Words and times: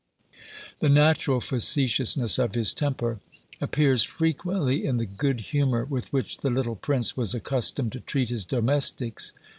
The 0.79 0.89
natural 0.89 1.39
facetiousness 1.41 2.39
of 2.39 2.55
his 2.55 2.73
temper 2.73 3.19
appears 3.61 4.01
frequently 4.01 4.83
in 4.83 4.97
the 4.97 5.05
good 5.05 5.39
humour 5.41 5.85
with 5.85 6.11
which 6.11 6.39
the 6.39 6.49
little 6.49 6.75
prince 6.75 7.15
was 7.15 7.35
accustomed 7.35 7.91
to 7.91 7.99
treat 7.99 8.31
his 8.31 8.43
domestics. 8.43 9.31